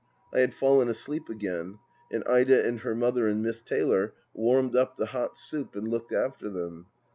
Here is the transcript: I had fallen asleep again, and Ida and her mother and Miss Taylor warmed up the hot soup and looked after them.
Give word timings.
I 0.33 0.39
had 0.39 0.55
fallen 0.55 0.89
asleep 0.89 1.29
again, 1.29 1.77
and 2.11 2.23
Ida 2.25 2.65
and 2.67 2.79
her 2.79 2.95
mother 2.95 3.27
and 3.27 3.43
Miss 3.43 3.61
Taylor 3.61 4.15
warmed 4.33 4.75
up 4.75 4.95
the 4.95 5.05
hot 5.05 5.37
soup 5.37 5.75
and 5.75 5.87
looked 5.87 6.11
after 6.11 6.49
them. 6.49 6.87